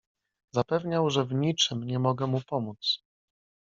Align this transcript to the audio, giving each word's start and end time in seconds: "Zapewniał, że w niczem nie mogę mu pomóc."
"Zapewniał, 0.51 1.09
że 1.09 1.25
w 1.25 1.33
niczem 1.33 1.83
nie 1.83 1.99
mogę 1.99 2.27
mu 2.27 2.41
pomóc." 2.41 2.99